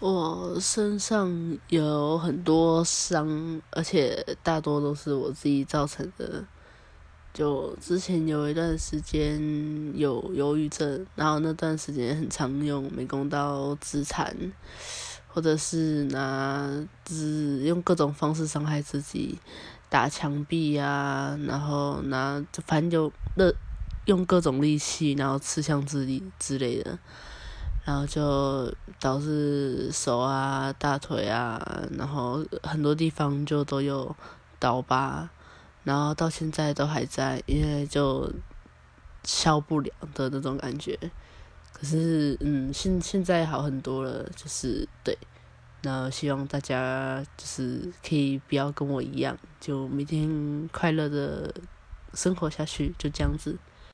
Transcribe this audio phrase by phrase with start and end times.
[0.00, 6.42] 我身上有很多伤，而且大多都是我自己造成的。
[7.34, 9.38] 就之前有一段时间
[9.94, 14.34] 有忧郁症，然后那段时间很常用美工刀自残，
[15.28, 16.68] 或者是拿
[17.04, 19.38] 只用各种方式伤害自己，
[19.90, 23.52] 打墙壁啊，然后拿反正就那
[24.06, 26.98] 用各种利器，然后刺向自己之类的。
[27.84, 31.60] 然后就导致手啊、大腿啊，
[31.96, 34.14] 然后很多地方就都有
[34.58, 35.28] 刀疤，
[35.84, 38.30] 然后到现在都还在，因为就
[39.24, 40.98] 消不了的那种感觉。
[41.72, 45.16] 可是，嗯，现现在好很多了，就是对。
[45.82, 51.54] 那希望大家就是可以不要跟我一样，就每天快乐的
[52.12, 53.56] 生活下去，就这样子。